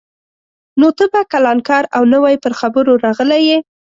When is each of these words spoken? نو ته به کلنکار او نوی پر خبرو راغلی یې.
نو 0.79 0.87
ته 0.97 1.05
به 1.11 1.21
کلنکار 1.31 1.83
او 1.95 2.03
نوی 2.13 2.35
پر 2.43 2.53
خبرو 2.59 2.93
راغلی 3.05 3.41
یې. 3.49 3.57